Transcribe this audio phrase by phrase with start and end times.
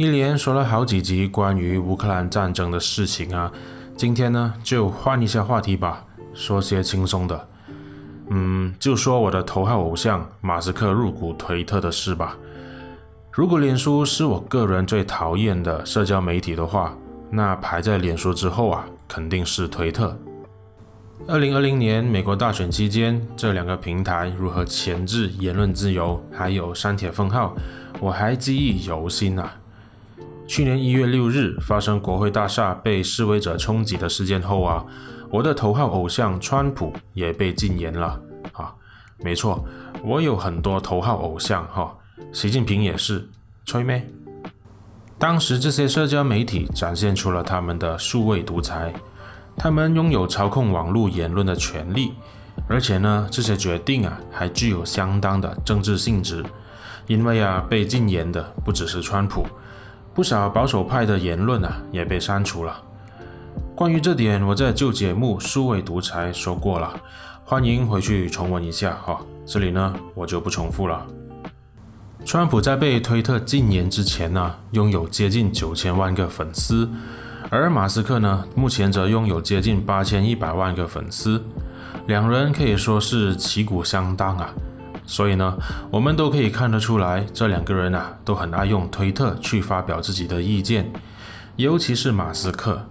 [0.00, 3.52] 一连说了好几集关于乌克兰战争的事情啊，
[3.98, 7.48] 今天呢就换一下话题吧，说些轻松的。
[8.30, 12.38] 嗯，就说我的头号偶像马斯克入股推特的事吧。
[13.30, 16.96] 如果脸书是我个人最讨厌的社交媒体的话，
[17.28, 20.18] 那排在脸书之后啊，肯定是推特。
[21.28, 27.54] 二零二零年美国大选期间，这两个平台如何钳制言论自由，还有删帖封号，
[28.00, 29.56] 我还记忆犹新啊。
[30.50, 34.84] 去年一月六日发生国会大厦被示威者冲击的事件后啊，
[35.30, 38.20] 我的头号偶像川普也被禁言了
[38.54, 38.74] 啊。
[39.18, 39.64] 没错，
[40.02, 41.96] 我有很多头号偶像哈，
[42.32, 43.28] 习近平也是，
[43.64, 44.04] 吹咩？
[45.20, 48.92] 当时这些社交媒体展现出了他们的数位独裁。
[49.56, 52.14] 他们拥有操控网络言论的权利，
[52.66, 56.44] 而且呢，这些决定啊，还具有相当的政治性质。
[57.06, 59.46] 因为啊，被禁言的不只是川普，
[60.14, 62.82] 不少保守派的言论啊，也被删除了。
[63.74, 67.00] 关于这点，我在旧节目《数位独裁》说过了，
[67.44, 69.26] 欢迎回去重温一下哈、哦。
[69.46, 71.06] 这里呢，我就不重复了。
[72.24, 76.88] 川普在被推特禁言之前呢，拥有接近九千万个粉丝。
[77.48, 81.42] 而马斯克呢，目前则拥有接近八千一百万个粉丝，
[82.06, 84.52] 两人可以说是旗鼓相当啊。
[85.10, 85.58] 所以呢，
[85.90, 90.88] 我们都可以看得出来，这两个人啊，都很爱用推特去发表自己的意见。
[91.56, 92.86] 尤其是马斯克，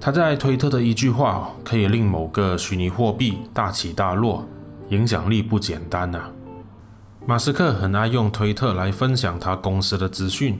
[0.00, 4.48] 他在推特的一句话，可以令某个虚拟货币大起大落，
[4.88, 6.30] 影响力不简单啊。
[7.26, 10.58] 马斯克很爱用推特来分享他公司的资讯。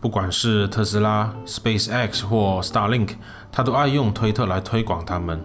[0.00, 3.10] 不管是特斯拉、SpaceX 或 Starlink，
[3.52, 5.40] 他都爱用推特来推广他们。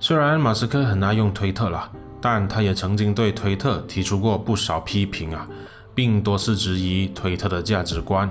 [0.00, 1.90] 虽然马斯克很爱用推特啦，
[2.22, 5.46] 但他也曾经对推特提出过不少批评啊，
[5.94, 8.30] 并多次质疑推特的价值观。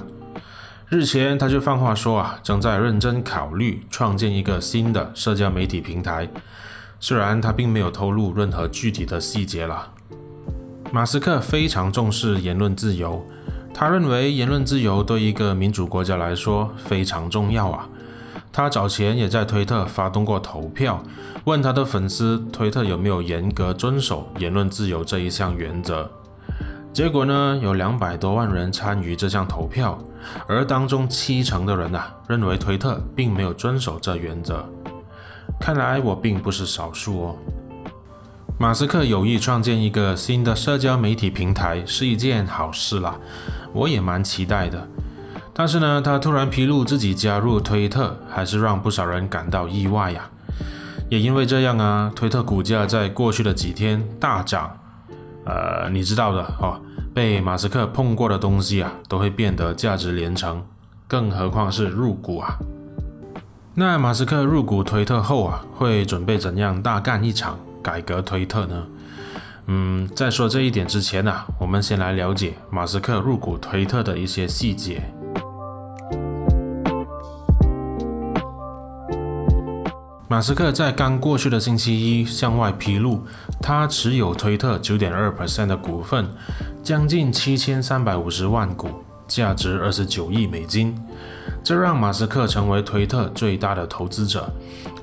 [0.87, 6.29] 日前他就放话说啊，正在认真考虑创建一个新的社交媒体平台。
[6.99, 9.91] 虽然他并没有透露任何具体的细节了。
[10.91, 13.25] 马斯克非常重视言论自由。
[13.73, 17.87] 他认为言论自由对一个民主国家来说非常重要啊。
[18.53, 21.01] 他早前也在推特发动过投票，
[21.45, 26.11] 问他的粉丝推特有没有严格遵守言论自由这一项原则。
[26.91, 29.97] 结果呢，有两百多万人参与这项投票，
[30.45, 34.65] 而当中七成的人啊认为推特并没有遵守这原则。
[35.57, 37.35] 看来我并不是少数哦。
[38.59, 43.17] 马斯克有意创建一个新的社交媒体平台是一件好事啦，
[43.71, 44.85] 我也蛮期待的。
[45.61, 50.27] 但是呢，他突然披露自己加入推特，还是让不少人感到意外呀。
[51.07, 54.75] 也因为这样啊，推特股价在过去的几天大涨。
[55.45, 56.81] 呃，你知道的哦，
[57.13, 60.65] 被马斯克碰过的东西啊，都会变得价值连城，
[61.07, 62.57] 更何况是入股啊。
[63.75, 67.59] 那马斯克入股推特后啊，会准备怎样大干一场？
[67.83, 68.87] 改革推特呢？
[69.67, 75.03] 嗯，在说这一点之前呢、我们先来了解马斯克入股推特的一些细节。
[80.31, 83.21] 马斯克在刚过去的星期一向外披露，
[83.61, 86.25] 他持有推特九点二 percent 的股份，
[86.81, 88.87] 将近七千三百五十万股，
[89.27, 90.97] 价值二十九亿美金。
[91.61, 94.49] 这让马斯克成为推特最大的投资者，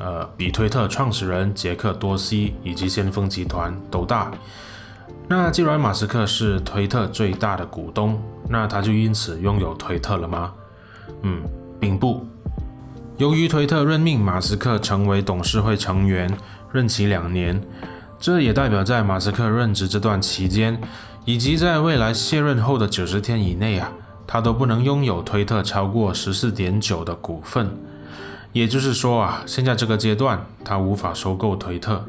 [0.00, 4.32] 呃，比推特创始人杰克多西以及先锋集团都大。
[5.28, 8.18] 那既然马斯克是推特最大的股东，
[8.48, 10.54] 那他就因此拥有推特了吗？
[11.20, 11.42] 嗯，
[11.78, 12.26] 并不。
[13.18, 16.32] 由于推特任命马斯克成为董事会成员，
[16.72, 17.60] 任期两年，
[18.20, 20.80] 这也代表在马斯克任职这段期间，
[21.24, 23.92] 以及在未来卸任后的九十天以内啊。
[24.24, 27.74] 他都不能拥有推特超过十四点九的股份，
[28.52, 32.04] 也就是说啊，现在这个阶段他无法收购推特。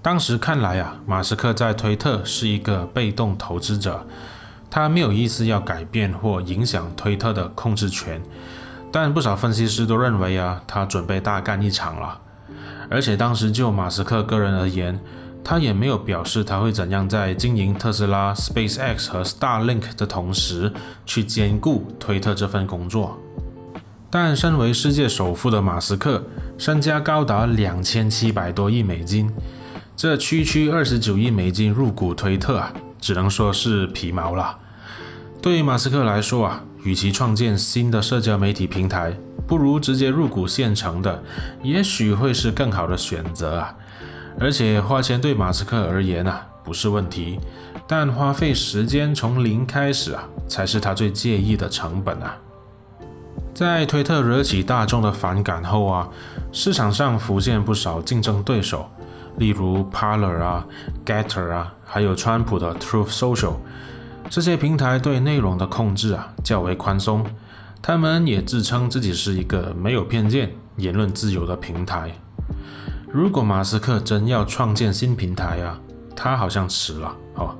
[0.00, 4.06] 当时看来啊，马斯克在推特是一个被动投资者，
[4.70, 8.22] 他没有意思要改变或影响推特的控制权。
[8.92, 12.20] 但不少分析师都认为啊，他准备大干一场了。
[12.90, 14.98] 而且当时就马斯克个人而言，
[15.44, 20.72] 他也没有表示他会怎样在经营特斯拉、SpaceX 和 Starlink 的同时
[21.06, 23.18] 去兼顾推特这份工作。
[24.10, 26.24] 但身为世界首富的马斯克，
[26.58, 29.32] 身家高达两千七百多亿美金，
[29.96, 34.58] 这区区二十九亿美金入股推特啊，只能说是皮毛了。
[35.40, 39.16] 对于马斯克来说啊，与其创建新的社交媒体平台，
[39.46, 41.22] 不如直接入股现成的，
[41.62, 43.74] 也许会是更好的选择啊。
[44.38, 47.38] 而且花钱对马斯克而言啊，不是问题，
[47.86, 52.36] 但花费时间从零开始啊，才是他最介意的成本啊。
[53.52, 56.08] 在推特惹起大众的反感后啊，
[56.52, 58.88] 市场上浮现不少竞争对手，
[59.36, 60.66] 例如 Parler 啊、
[61.04, 63.56] Getter 啊，还有川普的 Truth Social。
[64.28, 67.24] 这些平台对内容的控制啊较为宽松，
[67.80, 72.12] 他们也自称自己是一个没有偏见、言论自由的平台。
[73.10, 75.80] 如果马斯克真要创建新平台啊，
[76.14, 77.56] 他好像迟了哦。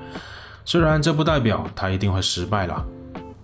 [0.64, 2.84] 虽然这不代表他一定会失败了。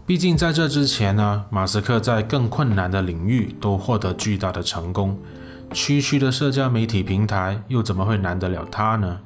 [0.07, 5.19] 毕竟在这之前呢，马斯克在更困难的领域都获得巨大的成功，
[5.73, 9.19] 区区的社交媒体平台又怎么会难得了他呢？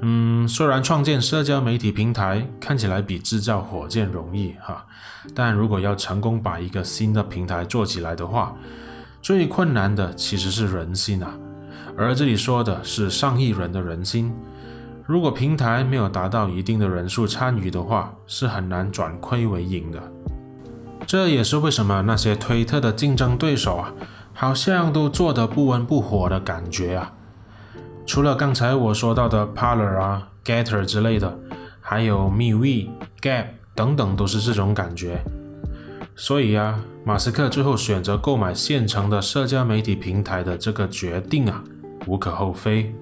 [0.00, 4.84] 嗯，虽然创建社交媒体平台看起来比制造火箭容易哈，
[5.34, 8.54] 但如果要成功把一个新的平台做起来的话，
[9.22, 11.34] 最困难的其实是人心啊，
[11.96, 14.32] 而这里说的是上亿人的人心。
[15.06, 20.02] 如果平台没有达到一定的人数参与的话，是很难转亏为盈的。
[21.06, 23.94] 这也是为什么那些推特的竞争对手啊，
[24.34, 27.12] 好像都做得不温不火的感觉啊。
[28.06, 31.38] 除了刚才我说到的 Parler 啊、Gettr 之类的，
[31.80, 32.88] 还有 MeWe、
[33.20, 35.20] gap 等等，都是这种感觉。
[36.14, 41.62] 所以啊，马斯克最后选择购买现成的社交媒体平台的这个决定啊，
[42.06, 42.94] 无可厚非。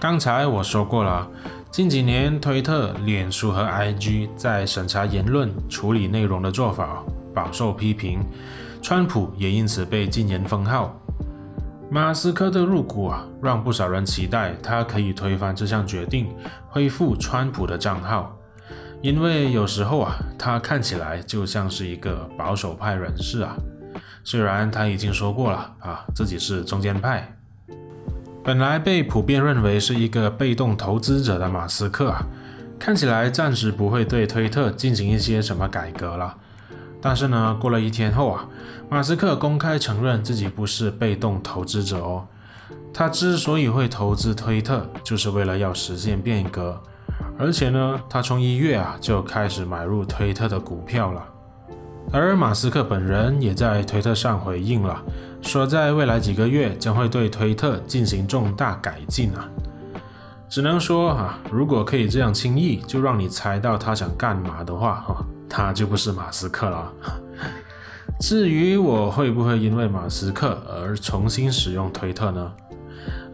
[0.00, 1.28] 刚才我说过了，
[1.70, 7.04] 近几年推特、脸书和 IG 在审查言论、处理内容的做法
[7.34, 8.24] 饱受批评，
[8.82, 10.96] 川普也因此被禁言封号。
[11.90, 16.28] 马斯克的入股啊，让不少人期待他可以推翻这项决定，
[16.68, 18.38] 恢复川普的账号，
[19.02, 23.56] 因为有时候啊，他看起来就像是一个保守派人士啊，
[24.22, 27.36] 虽然他已经说过了啊，自己是中间派。
[28.42, 32.24] 本来被普遍认为是一个被动投资者的马斯克啊，
[32.78, 36.38] 看起来暂时不会对推特进行一些什么改革了。
[37.00, 38.46] 但是呢，过了一天后啊，
[38.88, 42.26] 马斯克公开承认自己不是被动投资者哦。
[42.92, 46.80] 他之所以会投资推特，就是为了要实现变革。
[47.38, 51.24] 而且呢，他从一月啊就开始买入推特的股票了。
[52.12, 55.00] 而马斯克本人也在推特上回应了。
[55.40, 59.48] 说在未来几个月将会对推特进行重大改进啊，
[60.50, 66.92] 只能说啊，如果可以这样轻易就让你猜到他想干嘛的话，哈，他就不是马斯克了。
[68.20, 72.52] 至于我会不会因为马斯克而重新使用推特呢？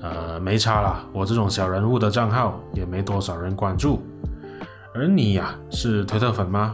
[0.01, 4.01] 呃，没差啦，我这种小人物的账号也没多少人关注。
[4.95, 6.73] 而你呀，是推特粉吗？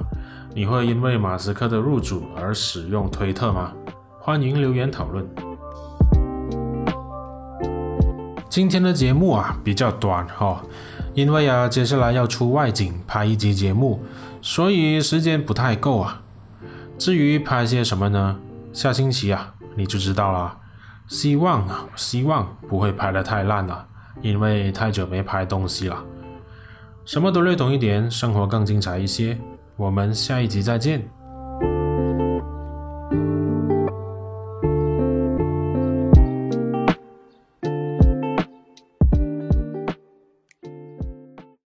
[0.55, 3.73] 你会因为马斯克的入主而使用推特吗？
[4.21, 5.27] 欢迎留言讨论。
[8.51, 10.61] 今天的节目啊比较短哈、哦，
[11.15, 14.03] 因为啊接下来要出外景拍一集节目，
[14.43, 16.21] 所以时间不太够啊。
[16.99, 18.39] 至于拍些什么呢？
[18.73, 20.59] 下星期啊你就知道了。
[21.09, 23.87] 希望啊希望不会拍得太烂了，
[24.21, 26.05] 因为太久没拍东西了。
[27.05, 29.39] 什么都略懂一点，生活更精彩一些。
[29.77, 31.09] 我们下一集再见。